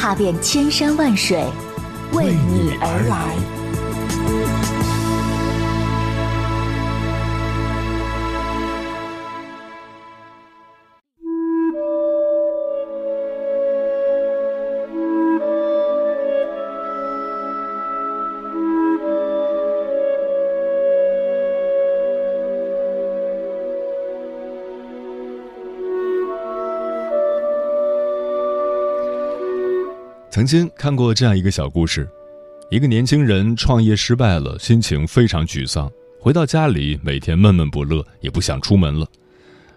[0.00, 1.44] 踏遍千山万水，
[2.14, 3.59] 为你而来。
[30.30, 32.08] 曾经看过这样一个小故事：
[32.70, 39.04] 一个年轻人创业失败了，心情非常沮丧，回到家里每天闷闷不乐，也不想出门了。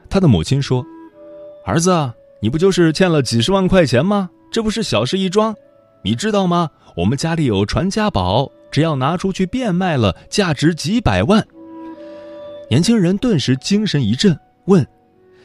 [0.08, 0.86] 他的母亲说
[1.66, 1.92] ：“儿子，
[2.40, 4.30] 你不就是欠了几十万块钱吗？
[4.52, 5.56] 这不是小事一桩，
[6.04, 6.70] 你知道吗？
[6.96, 11.44] 我们家里有传家宝，只要拿出去变卖了，价值几百万。”
[12.70, 14.86] 年轻人顿时精神一振，问：“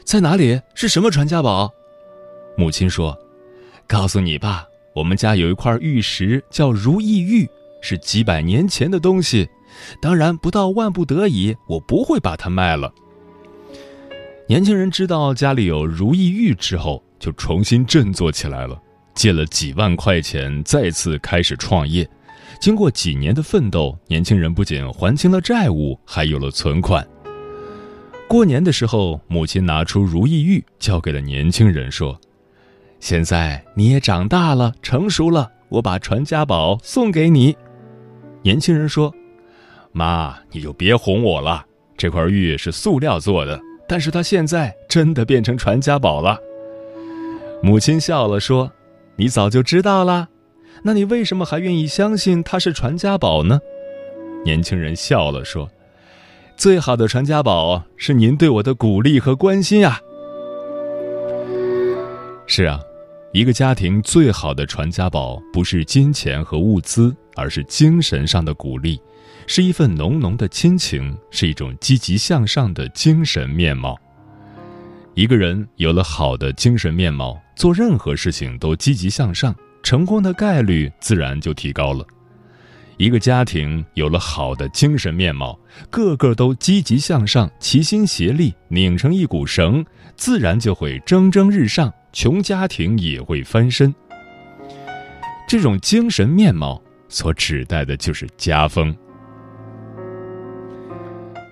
[0.05, 0.61] 在哪里？
[0.75, 1.67] 是什么传家宝？”
[2.55, 3.17] 母亲说
[3.87, 4.67] ：“告诉你吧。”
[4.99, 7.47] 我们家有一块玉石，叫如意玉，
[7.81, 9.47] 是几百年前的东西。
[10.01, 12.93] 当然，不到万不得已，我不会把它卖了。
[14.45, 18.77] 年轻人知道家里有如意玉之后，就重新振作起来了，
[19.15, 22.05] 借了几万块钱，再次开始创业。
[22.59, 27.07] 经过几年的奋斗，年轻人不仅还清了债务，还有了存款。
[28.27, 32.19] 过年的时候，母亲拿出如意玉，交给了年轻人，说。
[32.99, 37.55] 现在你也长大了，成熟了，我把传家宝送给你。
[38.41, 39.13] 年轻人说
[39.93, 41.65] ：“妈，你就别哄我了。
[41.97, 46.37] 这块玉是塑料做的，但是它现在真的变成传家宝了。”
[47.63, 48.71] 母亲笑了说
[49.15, 50.27] ：“你早就知道了，
[50.83, 53.59] 那你为什么还愿意相信它是传家宝呢？”
[54.45, 55.69] 年轻人笑了说
[56.55, 59.99] ：“最好的传家宝是您对我的鼓励和关心啊。”
[62.45, 62.81] 是啊。
[63.31, 68.99] 一个家庭最好的传家宝，不是金钱和物资，而是精神上的鼓励，
[69.45, 73.95] 是一份浓浓的亲情，是一种积极向上的精神面貌。
[75.13, 82.03] 一个人有了好的精神面貌，做任何事情都积极向上，成功的概率自然就提高了。
[82.97, 85.57] 一个家庭有了好的精神面貌，
[85.91, 89.85] 个个都积极向上，齐心协力，拧成一股绳，
[90.17, 91.93] 自然就会蒸蒸日上。
[92.11, 93.93] 穷家庭也会翻身，
[95.47, 98.95] 这种精神面貌所指代的就是家风。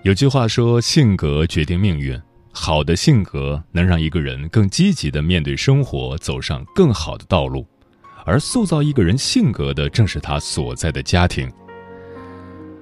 [0.03, 2.19] 有句话说：“性格决定命运。”
[2.59, 7.63] 好的性格能让一个人更积极的面对生活，走上更好的道路。
[8.25, 11.47] 而塑造一个人性格的，正是他所在的家庭。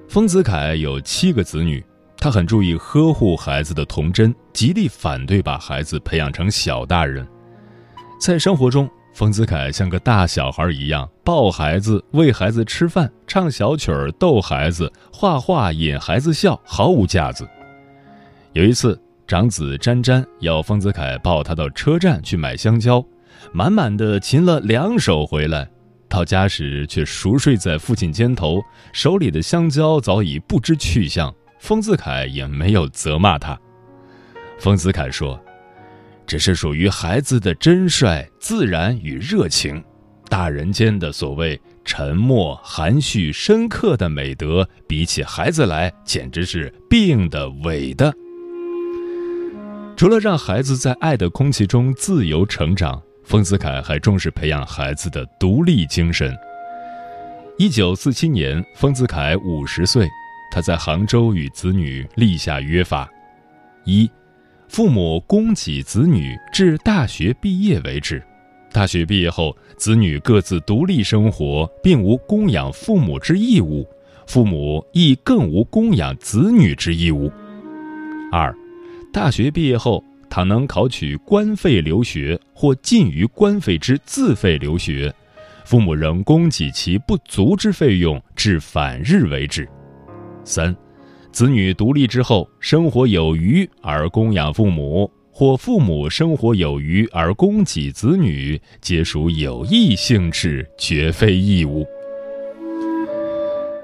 [0.08, 1.84] 丰子恺有七个子女，
[2.16, 7.26] 他很注意呵护孩子的童真，极力反对把孩子培养成小大人。
[8.18, 17.46] 在生活中，丰子恺像个大小孩一样抱孩子、喂孩子吃饭、唱小曲儿逗孩子、画画引孩子笑，毫无架子。
[18.52, 23.04] 有一次，长子詹詹要丰子恺抱他到车站去买香蕉，
[23.52, 25.68] 满满的擒了两手回来，
[26.08, 28.62] 到家时却熟睡在父亲肩头，
[28.92, 31.32] 手里的香蕉早已不知去向。
[31.58, 33.58] 丰子恺也没有责骂他。
[34.58, 35.38] 丰子恺说。
[36.26, 39.82] 只是属于孩子的真率、自然与热情，
[40.28, 48.12] 大人间的所谓沉默、含蓄、深刻的美德，比起孩子来，简直是病的、伪的。
[49.96, 56.36] 除了让孩子在爱的空气中自由成长，丰子恺还重视培养孩子的独立精神。
[57.56, 60.06] 一九四七年，丰子恺五十岁，
[60.52, 63.08] 他在杭州与子女立下约法：
[63.84, 64.10] 一。
[64.68, 68.22] 父母供给子女至大学毕业为止，
[68.72, 73.86] 大学毕业后，子女各自独立生活，并无供养父母之义务，
[74.26, 77.30] 父母亦更无供养子女之义务。
[78.30, 78.54] 二，
[79.12, 85.14] 大学毕业后，倘能考取官费留学或近于官费之自费留学，
[85.64, 89.66] 父母仍供给其不足之费用至返日为止。
[90.44, 90.76] 三。
[91.36, 101.86] 子女独立之后，生活有余而供养父母，或父母生活有余而供给子女，皆属有益性质，绝非义务。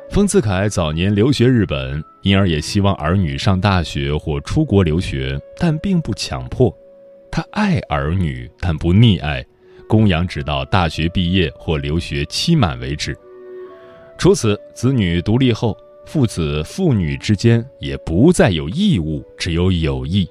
[0.08, 6.75] 丰子恺早年留学日本，因而也希望儿女上大学或出国留学，但并不强迫。
[7.31, 9.44] 他爱儿女，但不溺爱，
[9.87, 13.14] 供养直到大学毕业或留学期满为止。
[14.16, 20.28] 除此，子女独立后，父子父女之间也不再有义务，只有友谊。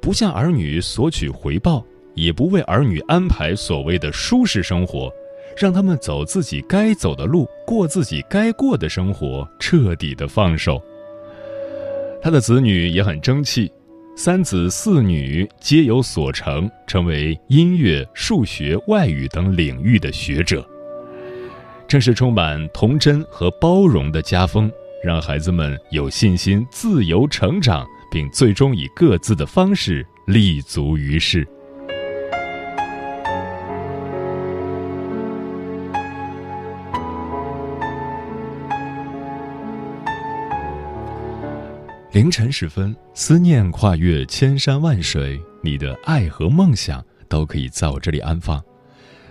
[0.00, 1.84] 不向儿女索取回报，
[2.14, 5.10] 也不为儿女安排所谓的舒适生活。
[5.56, 10.82] 让他们走自己该走的路，过自己该过的生活，彻底的放手。
[12.20, 13.72] 他的子女也很争气，
[14.14, 20.62] 三子四女皆有所成，成为音乐、数学、外语等领域的学者。
[21.88, 24.70] 正是充满童真和包容的家风，
[25.04, 31.46] 让孩子们有信心自由成长，并最终以各自的方式立足于世。
[42.10, 48.60] 凌晨时分，思念跨越千山万水，你的爱和梦想都可以在我这里安放。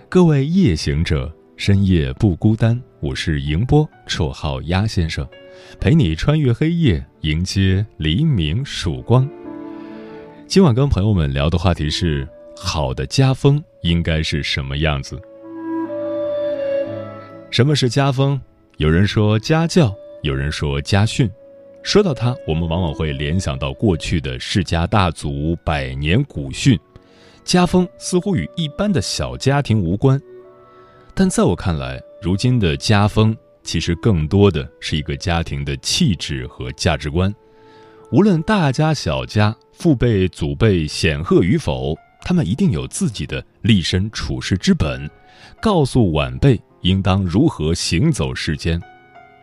[0.08, 2.78] 各位夜行者，深夜不孤单。
[3.00, 5.26] 我是迎波，绰号鸭先生，
[5.80, 9.26] 陪你穿越黑夜，迎接黎明曙光。
[10.46, 15.18] 今晚跟朋友们聊的话题是：好的家风应该是什么样子？
[17.50, 18.38] 什么是家风？
[18.76, 21.28] 有人说家教，有人说家训。
[21.82, 26.78] 说到它，我们往往会联想到过去的世家大族百年古训，
[27.44, 30.20] 家风似乎与一般的小家庭无关。
[31.18, 37.34] 但在我看来，如今的家风其实更多的是一个家庭的气质和价值观。
[38.12, 45.08] 无论大家小家，父辈祖辈显赫与否，他们一定有自己的立身处世之本，
[45.58, 48.78] 告诉晚辈应当如何行走世间。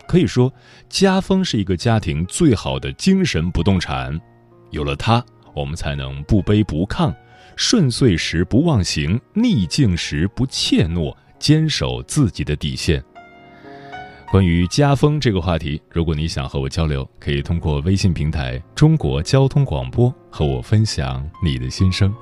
[0.08, 0.54] 可以说，
[0.90, 4.16] 家风是一个家庭最好的精神不动产。
[4.70, 5.26] 有了它，
[5.56, 7.12] 我们才能不卑不亢，
[7.56, 13.04] 顺遂时不忘形，逆境时不怯懦，坚守自己的底线。
[14.32, 22.16] 关于家风这个话题，如果你想和我交流，可以通过微信平台“中国交通广播”和我分享你的心声。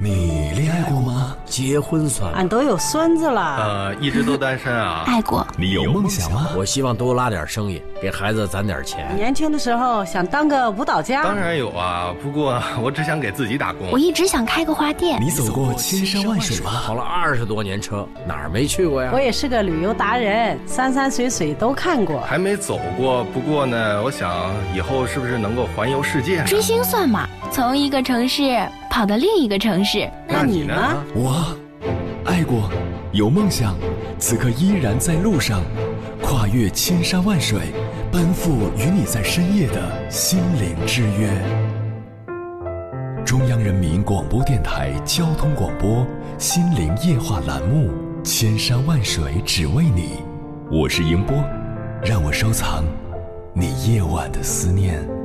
[0.00, 2.32] 你恋爱过吗结婚算？
[2.32, 3.56] 俺都有孙子了。
[3.56, 5.02] 呃，一直都单身啊。
[5.06, 5.46] 爱过。
[5.58, 6.50] 你有梦想吗？
[6.56, 9.06] 我希望多拉点生意，给孩子攒点钱。
[9.16, 11.22] 年轻的时候想当个舞蹈家。
[11.22, 13.90] 当然有啊，不过我只想给自己打工。
[13.90, 15.20] 我一直想开个花店。
[15.20, 16.70] 你走过千山万水吗？
[16.84, 19.10] 跑了二十多年车，哪儿没去过呀？
[19.12, 22.20] 我也是个旅游达人，山山水水都看过。
[22.22, 26.42] 还没走过，不过呢，我想以后是不是能够环游世界？
[26.44, 27.28] 追星算吗？
[27.50, 28.60] 从一个城市
[28.90, 30.08] 跑到另一个城市。
[30.26, 30.74] 那你呢？
[31.14, 31.56] 我。
[32.24, 32.68] 爱过，
[33.12, 33.74] 有梦想，
[34.18, 35.62] 此刻依然在路上，
[36.28, 37.58] 跨越千山万水，
[38.12, 41.26] 奔赴与你在深夜的心灵之约。
[43.24, 45.90] 中央人民广播电台交通广播
[46.36, 47.90] 《心灵夜话》栏目，
[48.22, 50.22] 千山万水只为你，
[50.70, 51.34] 我是迎波，
[52.04, 52.84] 让我收藏
[53.54, 55.17] 你夜晚的思念。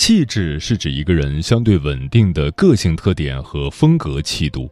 [0.00, 4.66] 气质是指一个人相对稳定的个性特点和风格气度。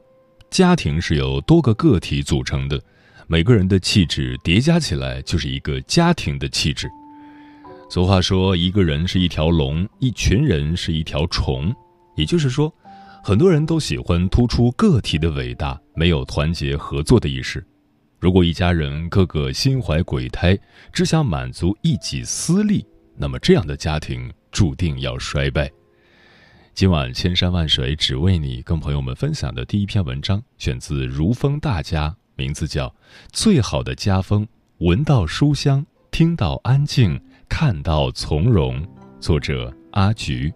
[0.49, 2.81] 家庭是由多个个体组成的，
[3.27, 6.89] 每个人的气质叠加起来就是一个家庭的气质。
[7.91, 11.75] 俗话说，一个人是一条龙，一群人是一条虫。
[12.17, 12.73] 也就是说，
[13.23, 17.63] 很多人都喜欢突出个体的伟大，没有团结合作的意识。
[18.19, 20.59] 如果一家人个个心怀鬼胎，
[20.91, 22.83] 只想满足一己私利，
[23.15, 24.33] 那么这样的家庭。
[24.51, 25.71] 注定要衰败。
[26.75, 32.87] 今晚千山万水只为你，跟朋友们分享的第一篇文章，选自如风大家，名字叫
[33.33, 34.47] 《最好的家风》，
[34.79, 38.87] 闻到书香，听到安静，看到从容。
[39.21, 40.53] 作者阿菊。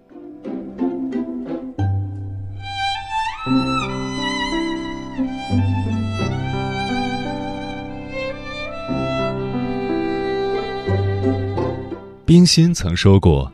[12.25, 13.53] 冰心曾说过。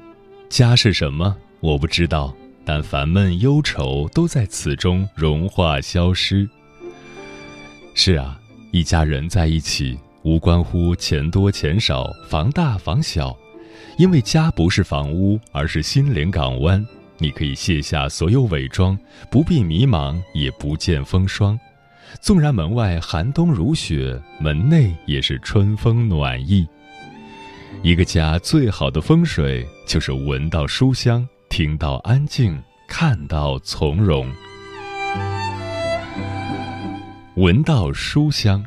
[0.49, 1.37] 家是什么？
[1.61, 6.49] 我不知道，但烦闷忧愁都在此中融化消失。
[7.95, 8.39] 是啊，
[8.73, 13.37] 一家人在一起，无关乎钱多钱少、房大房小，
[13.99, 16.85] 因为家不是房屋，而是心灵港湾。
[17.19, 18.99] 你可以卸下所有伪装，
[19.31, 21.59] 不必迷茫，也不见风霜。
[22.21, 26.67] 纵然门外寒冬如雪，门内也是春风暖意。
[27.83, 34.31] 一个家最好的风水，就是闻到书香，听到安静，看到从容。
[37.37, 38.63] 闻到书香。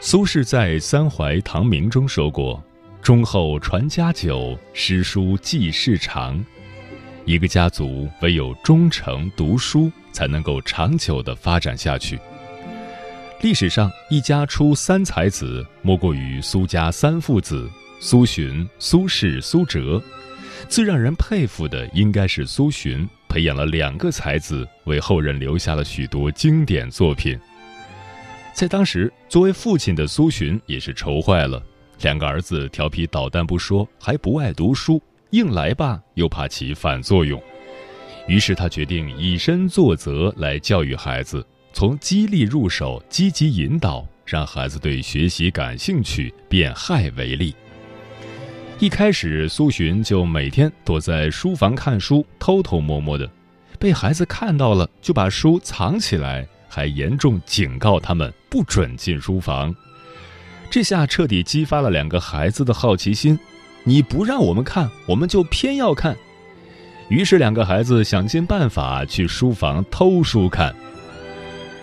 [0.00, 2.64] 苏轼在《三怀唐明》中说过
[3.02, 6.42] ：“忠厚传家久，诗书继世长。”
[7.26, 12.18] 一个家族唯有忠诚读书，才能够长久的发展下去。
[13.42, 17.68] 历史上一家出三才子，莫过于苏家三父子：
[18.04, 20.02] 苏洵、苏轼、苏辙。
[20.68, 27.38] 最让人佩服的应该是苏洵，培养了两个才子，为后人留下了许多经典作品。
[28.52, 31.62] 在当时，作为父亲的苏洵也是愁坏了，
[32.00, 35.00] 两个儿子调皮捣蛋不说，还不爱读书。
[35.30, 37.40] 硬来吧，又怕起反作用，
[38.26, 47.54] 于是他决定以身作则来教育孩子，从激励入手，积极引导，让孩子对学习感兴趣，变害为利。
[48.78, 53.30] 一开始，苏洵就每天躲在书房看书，偷偷摸摸的，
[53.78, 59.72] 被孩子看到了，就把书藏起来，还严重警告他们不准进书房。
[60.68, 63.38] 这下彻底激发了两个孩子的好奇心。
[63.84, 66.16] 你不让我们看，我们就偏要看。
[67.08, 70.74] 于是两个孩子想尽办法去书房偷书看。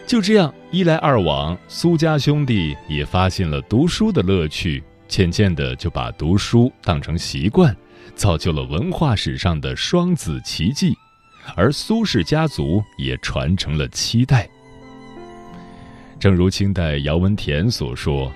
[0.07, 7.75] 就这样一来二往，苏家兄弟也发现了读书的乐趣，渐渐的就把读书当成习惯，
[8.15, 10.95] 造就了文化史上的双子奇迹。
[11.55, 14.47] 而苏氏家族也传承了七代。
[16.19, 18.31] 正如清代姚文田所说。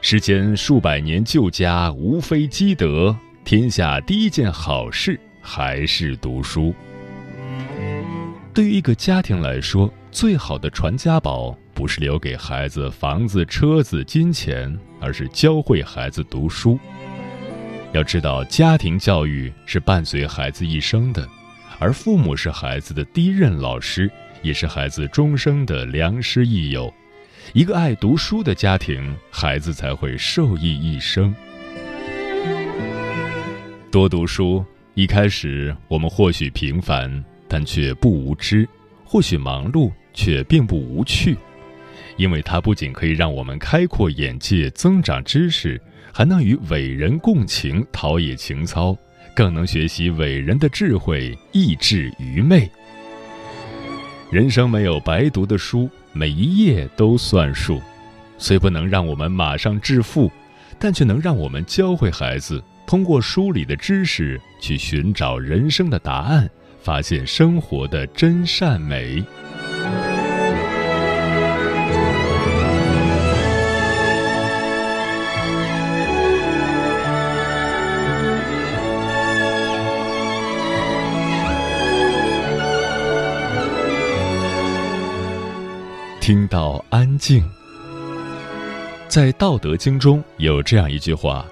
[0.00, 3.16] 世间数百年旧家，无非积德。
[3.44, 6.72] 天下第一件好事还是读书。
[8.54, 16.78] 对于一个家庭来说，最好的传家宝不是留给孩子房子、车子、金钱，而是教会孩子读书。
[17.92, 21.26] 要知道，家庭教育是伴随孩子一生的，
[21.78, 24.10] 而父母是孩子的第一任老师，
[24.42, 26.92] 也是孩子终生的良师益友。
[27.54, 31.34] 一个爱读书的家庭，孩子才会受益一生。
[33.90, 34.62] 多读书，
[34.92, 38.66] 一开始我们或许平凡，但却不无知；
[39.02, 41.38] 或许忙碌，却并不无趣。
[42.18, 45.80] 因为它不仅可以让我们开阔眼界、增长知识，
[46.12, 48.94] 还能与伟人共情、陶冶情操，
[49.34, 52.70] 更能学习伟人的智慧，益智愚昧。
[54.30, 55.88] 人生没有白读的书。
[56.12, 57.80] 每一页都算数，
[58.38, 60.32] 虽不能让我们马上致富，
[60.76, 66.50] 但却能让我们教会孩子通过书里的知识去寻找人生的答案，
[66.82, 69.22] 发现生活的真善美。
[86.28, 87.42] 听到安静，
[89.08, 91.46] 在《道德经》中有这样一句话：“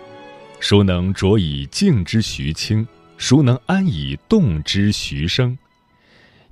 [0.60, 2.86] 孰能浊以静之徐清？
[3.16, 5.56] 孰能安以动之徐生？”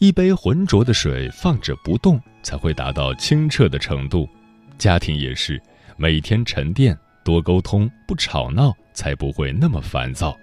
[0.01, 4.27] 一杯浑浊的水放着不动，才会达到清澈的程度。
[4.79, 5.61] 家庭也是，
[5.99, 10.35] 每天沉淀，多沟通，不吵闹，才不会那么烦躁。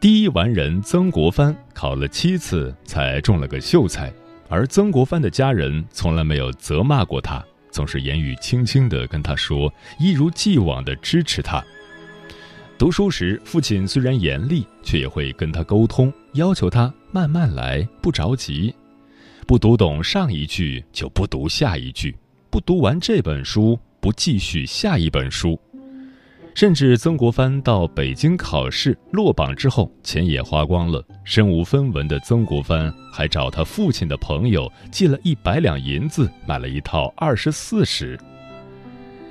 [0.00, 4.10] 第一完人曾国藩考了七次，才中了个秀才。
[4.50, 11.64] 而曾国藩的家人从来没有责骂过他，总是言语轻轻地跟他说，一如既往地支持他。
[12.76, 18.74] 读书时，父亲虽然严厉，却也会跟他沟通，要求他慢慢来，不着急，
[19.46, 22.16] 不读懂上一句就不读下一句，
[22.50, 25.56] 不读完这本书不继续下一本书。
[26.54, 38.18] 甚至曾国藩到北京考试落榜之后，钱也花光了，身无分文的曾国藩还找他父亲的朋友借了一百两银子，买了一套二十四史。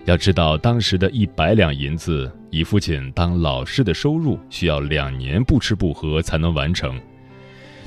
[0.06, 7.00] 要知道，当时的一百两银子，以父亲当老师的收入，需要两年不吃不喝才能完成。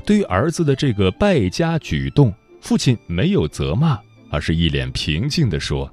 [0.05, 3.99] 对于儿子的这个败家举动，父亲没有责骂，
[4.29, 5.91] 而是一脸平静地说。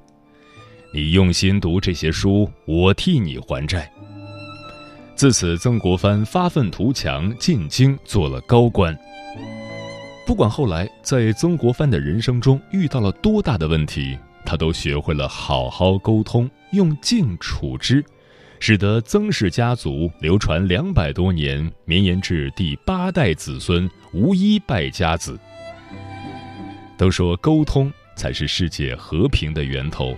[0.93, 3.91] 你用心读这些书，我替你还债。
[5.15, 8.97] 自此，曾国藩发愤图强，进京做了高官。
[10.27, 18.05] 不管后来在曾国藩的人生中遇到了多大的问题，他都学会了好好沟通，用静处之，
[18.59, 25.39] 使得曾氏家族流传两百多年，绵延至第八代子孙，无一败家子。
[26.97, 30.17] 都说沟通才是世界和平的源头，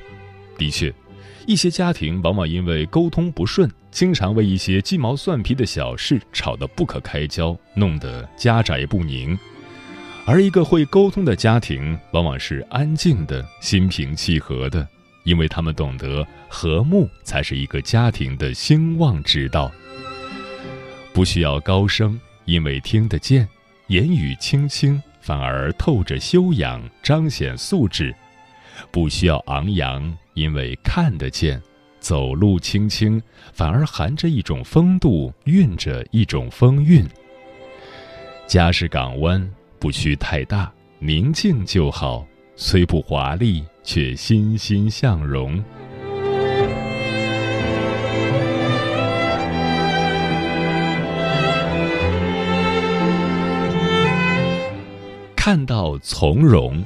[0.59, 0.93] 的确，
[1.47, 9.39] 一些家庭往往因为沟通不顺，经常为一些鸡毛蒜皮的小事吵得不可开交，弄得家宅不宁。
[10.25, 14.87] 而一个会沟通的家庭，往往是安静的、心平气和的。
[15.25, 19.71] 因为他们懂得和睦才是一个家庭的兴旺之道，
[21.13, 23.47] 不需要高声，因为听得见；
[23.87, 28.13] 言语轻轻，反而透着修养，彰显素质；
[28.91, 31.59] 不需要昂扬，因为看得见；
[32.01, 33.21] 走路轻轻，
[33.53, 37.07] 反而含着一种风度，蕴着一种风韵。
[38.47, 42.27] 家是港湾，不需太大，宁静就好，
[42.57, 43.65] 虽不华丽。
[43.85, 45.61] 却欣欣向荣。
[55.35, 56.81] 看到从容。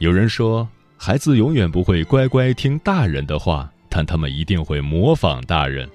[0.00, 0.66] 有人说，
[0.96, 5.86] 孩子永远不会乖乖听大人的话，但他们一定会模仿大人。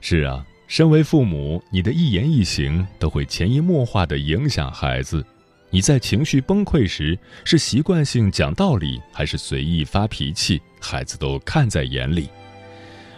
[0.00, 5.26] 是啊，身为父母，你的一言一行都会潜移默化的影响孩子。
[5.68, 10.62] 你在情绪崩溃时，是习惯性讲道理，还是随意发脾气？
[10.80, 12.28] 孩子都看在眼里。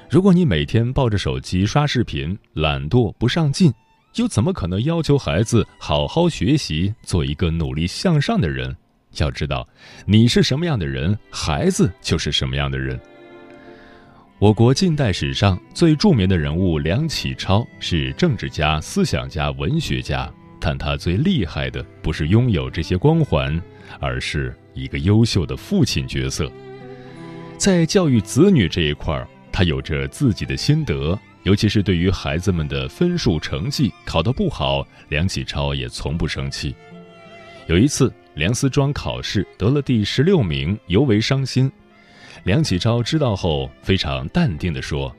[0.09, 3.71] 如果你每天抱着手机刷视频，懒惰不上进，
[4.15, 8.75] 又怎么可能要求孩子好好学习，做一个努力向上的人？
[9.19, 9.69] 要知道，
[10.07, 12.99] 你是什么样的人，孩子就是什么样的人。
[14.39, 20.31] 我国近代史上最著名的人物梁启超是政治家、思想家、文学家。
[20.61, 23.61] 但他最厉害的不是拥有这些光环，
[24.01, 26.51] 而是一个优秀的父亲角色。
[27.59, 36.75] 在教育子女这一块儿，他有着自己的心得，尤其是对于孩子们的分数成绩考得不好，梁启超也从不生气。
[37.67, 41.71] 有一次，梁思庄考试得了第十六名，尤为伤心。
[42.43, 45.15] 梁启超知道后，非常淡定地说：“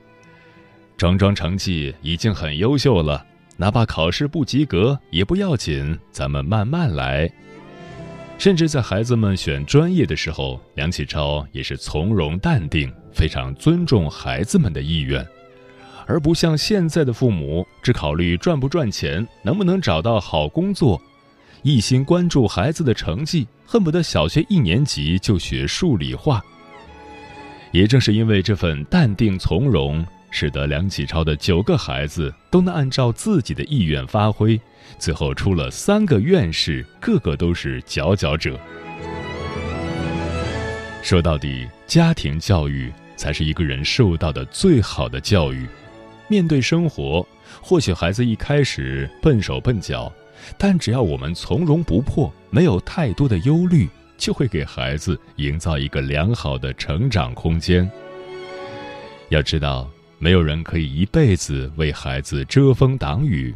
[0.97, 3.25] 庄庄成绩已经很优秀了。”
[3.57, 7.31] 哪怕考试不及格也不要紧，咱们慢慢来。
[8.37, 15.25] 甚至在孩子们选专业的时候，梁启超也是从容淡定，非常尊重孩子们的意愿，
[16.05, 21.01] 而不像现在的父母只考虑赚不赚钱、能不能找到好工作，
[21.65, 26.39] 一心关注孩子的成绩，恨不得小学一年级就学数理化。
[27.71, 30.05] 也正是因为这份淡定从容。
[30.29, 34.61] 使得梁启超的九个孩子都能按照自己的意愿发挥，
[34.99, 38.59] 最后出了三个院士，个个都是佼佼者。
[41.01, 45.65] 说到底，家庭教育才是一个人受到的最好的教育。
[46.27, 47.25] 面对生活，
[47.59, 50.13] 或许孩子一开始笨手笨脚，
[50.57, 57.89] 但只要我们从容不迫，没有太多的忧虑，就会给孩子营造一个良好的成长空间。
[59.29, 59.89] 要知道。
[60.17, 63.53] 没有人可以一辈子为孩子遮风挡雨，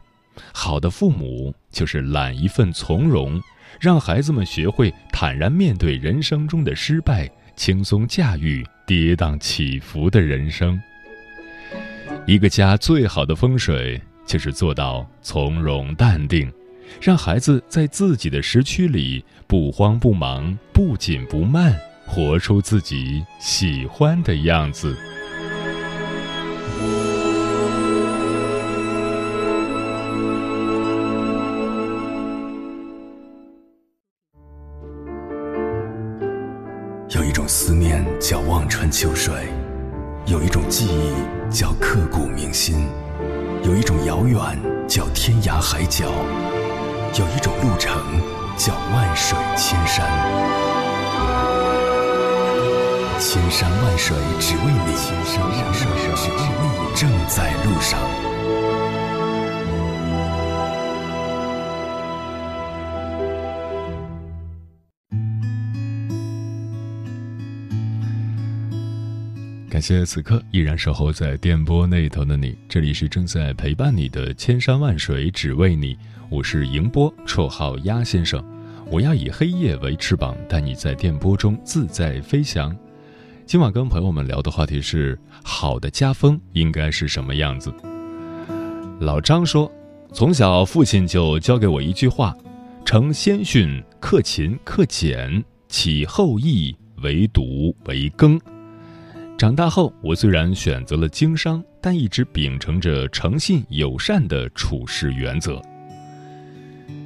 [0.54, 3.41] 好的父母就是揽一份从容，
[3.80, 10.80] 让孩子们学会坦然面对人生中的失败，轻松驾驭跌宕起伏的人生。
[12.28, 16.52] 一个家最好的风水就是做到从容淡定，
[17.02, 21.75] 让孩子在自己的时区里不慌不忙、不紧不慢，
[22.06, 24.95] 活出自己喜欢的样子。
[37.12, 39.34] 有一种思念叫望穿秋水，
[40.28, 42.88] 有一种记忆叫刻骨铭心，
[43.63, 44.39] 有一种遥远
[44.88, 46.12] 叫天涯海角，
[47.17, 48.00] 有一种路程
[48.56, 50.06] 叫万水千山。
[53.19, 58.00] 千山万水只为你，千山万水只为你正在路上。
[69.80, 78.44] 感谢此刻依然守候在电波那头的你，这里是正在陪伴你的千山万水只为你，我是迎波，绰号鸭先生，
[78.92, 82.76] 我要以黑夜为翅膀，带你在电波中自在飞翔。
[83.46, 87.74] 今晚跟朋友们聊的话题是：好的家风应该是什么样子？
[89.00, 89.72] 老张说，
[90.12, 92.36] 从小父亲就教给我一句话：
[92.84, 98.38] 承先训，克勤克俭，启后义，为笃为耕。
[99.39, 105.62] 长大后，我虽然选择了经商，但一直秉承着诚信友善的处事原则。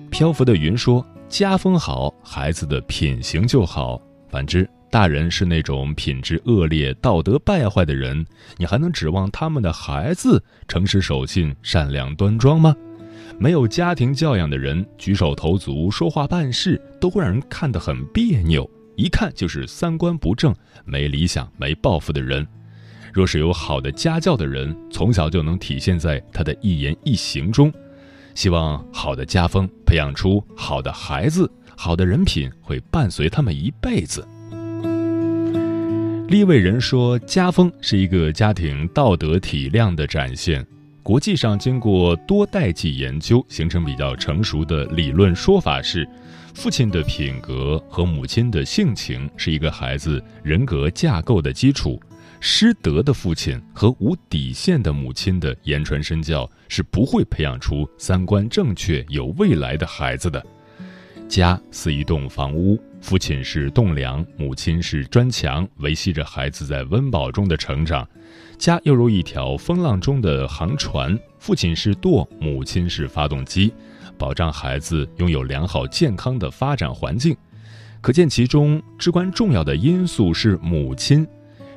[0.09, 8.25] 漂浮的云说：“家风好，孩子的品行就好；反之，大人是那种品质恶劣、道德败坏的人，
[8.57, 12.75] 你还能指望他们的孩子诚实守信、善良端庄吗？
[13.37, 20.53] 没有家庭教养的人，举手投足、说话办事都会让人看得很别扭。”一看就是三观不正、
[20.85, 22.45] 没理想、没抱负的人。
[23.11, 27.71] 若是有好的家教的人，从小就能体现在他的一言一行中。
[28.35, 34.27] 希望好的家风培养出好的孩子，好的人品会伴随他们一辈子。
[36.27, 40.65] 立位人说，家风是一个家庭道德体量的展现。
[41.03, 46.07] 国际上经过多代际研究，形成比较成熟的理论说法是。
[46.53, 51.99] 父亲的品格和母亲的性情是一个孩子人格架构的基础。
[52.39, 60.45] 失德的父亲和无底线的母亲的言传身教是不会培养出三观正确、有未来的孩子的。
[61.29, 68.07] 家似一栋房屋，父亲是栋梁，母亲是砖墙，维系着孩子在温饱中的成长。
[68.57, 73.73] 家又如一条风浪中的航船，父亲是舵，母亲是发动机。
[74.17, 77.35] 保障孩子拥有良好健康的发展环境，
[78.01, 81.27] 可见其中至关重要的因素是母亲。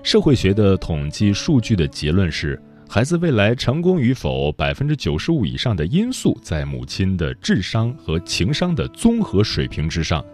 [0.02, 10.24] 社会学的统计数据的结论是，孩子未来成功与否，百分之九十五以上的因素在母亲的智商和情商的综合水平之上。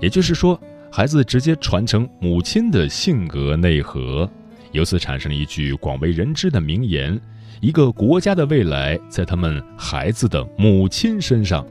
[0.00, 0.58] 也就是说，
[0.90, 4.28] 孩子直接传承母亲的性格内核。
[4.70, 7.20] 由此产生了一句广为人知的名言。
[7.62, 11.64] 一个国家的未来在他们孩子的母亲身上，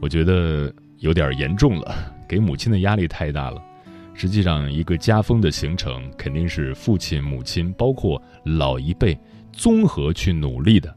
[0.00, 1.92] 我觉得有点严重了，
[2.28, 3.60] 给母亲的压力太大了。
[4.14, 9.18] 实际上，一个家风的形成肯定是父亲、母亲，包括老一辈
[9.52, 10.94] 综合去努力的。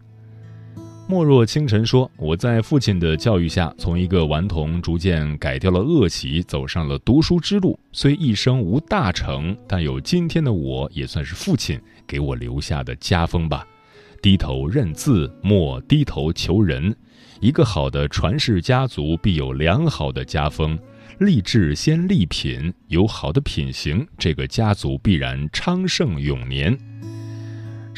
[1.09, 7.79] 莫若清晨说：“我在父亲的教育下，从一个顽童逐渐改掉了恶习，走上了读书之路。
[7.91, 13.65] 虽一生无大成，但有今天的我，也算是父亲给我留下的家风吧。
[14.21, 16.95] 低头认字，莫低头求人。
[17.39, 20.77] 一个好的传世家族，必有良好的家风。
[21.17, 26.77] 立志先立品，有好的品行，这个家族必然昌盛永年。”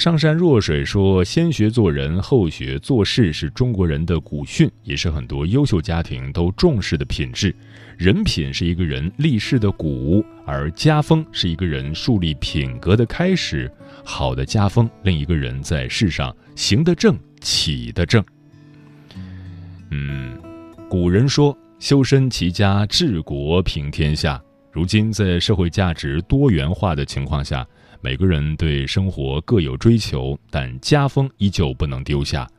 [0.01, 7.55] 上善若水说：“先学做人，后学做事，是中国人的古训，也是很多优秀家庭都重视的品质。
[7.99, 13.71] 人品是一个人立世的鼓，而家风是一个人树立品格的开始。
[14.03, 18.25] 好的家风，令一个人在世上行得正，起得正。”
[19.91, 20.35] 嗯，
[20.89, 24.41] 古人说：“修身齐家治国平天下。”
[24.73, 27.63] 如今在社会价值多元化的情况下。
[28.03, 32.49] 每个人对生活各有追求，但家风依旧不能丢下。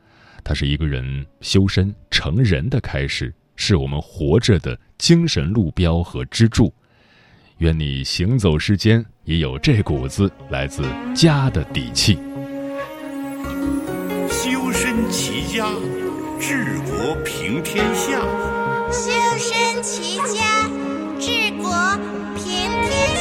[0.41, 6.73] 它是一个人修身成人的开始，是我们活着的精神路标和支柱。
[7.57, 12.15] 愿你行走世间也有这股子来自家的底气。
[14.29, 15.67] 修身齐家
[16.39, 18.19] 治国平天下。
[18.91, 20.69] 修身齐家
[21.19, 21.69] 治国
[22.35, 23.12] 平天。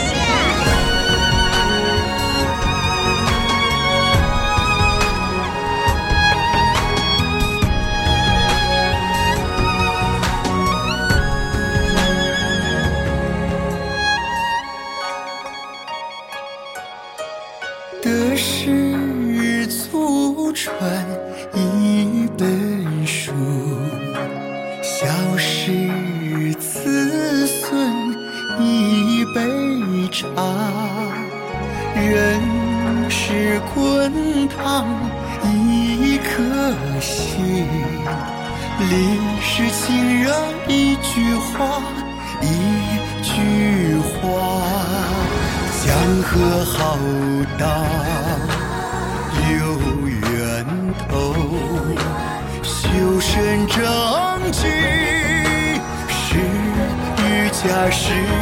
[41.59, 41.83] 话
[42.41, 42.45] 一
[43.23, 44.21] 句话
[45.85, 46.97] 江河浩
[47.59, 47.69] 荡
[49.51, 50.67] 有源
[51.09, 51.35] 头
[52.63, 54.69] 修身正己
[56.09, 56.39] 是
[57.19, 58.42] 瑜伽师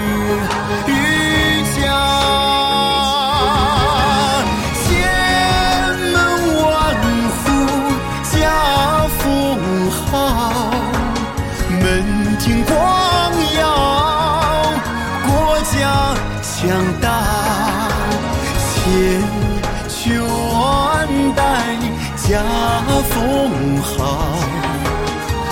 [23.21, 23.29] 同
[23.83, 23.99] 行，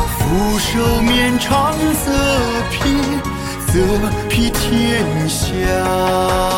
[0.08, 2.10] 俯首面长则
[2.70, 2.80] 披，
[3.66, 3.76] 则
[4.26, 6.57] 披天下。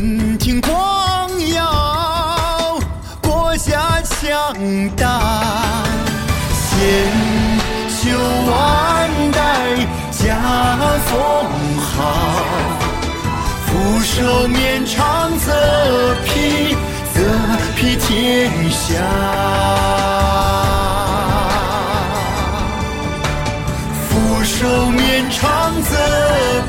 [0.00, 0.70] 闻听光
[1.54, 2.78] 耀，
[3.20, 4.54] 国家强
[4.96, 5.82] 大，
[6.54, 6.70] 千
[7.88, 8.16] 秋
[8.48, 9.38] 万代
[10.12, 10.38] 家
[11.04, 11.16] 风
[11.80, 11.98] 好，
[13.66, 16.76] 福寿绵长则披
[17.12, 17.20] 则
[17.74, 19.02] 披天下，
[24.08, 26.67] 福寿绵长则。